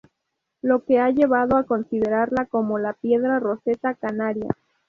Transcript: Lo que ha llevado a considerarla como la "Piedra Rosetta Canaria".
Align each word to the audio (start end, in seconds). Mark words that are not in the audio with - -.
Lo 0.63 0.83
que 0.83 0.97
ha 0.99 1.11
llevado 1.11 1.55
a 1.57 1.65
considerarla 1.65 2.47
como 2.47 2.79
la 2.79 2.93
"Piedra 2.93 3.39
Rosetta 3.39 3.93
Canaria". 3.93 4.49